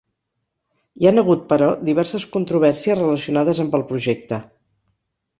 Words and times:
Hi 1.01 1.07
han 1.09 1.21
hagut, 1.21 1.43
però, 1.51 1.67
diverses 1.89 2.25
controvèrsies 2.35 2.97
relacionades 3.01 3.61
amb 3.65 3.77
el 3.81 3.85
projecte. 3.91 4.41